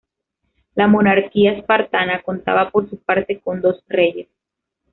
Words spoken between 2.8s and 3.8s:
su parte, con